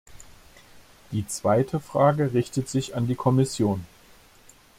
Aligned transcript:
Die 1.11 1.27
zweite 1.27 1.79
Frage 1.79 2.33
richtet 2.33 2.67
sich 2.67 2.95
an 2.95 3.05
die 3.05 3.13
Kommission. 3.13 3.85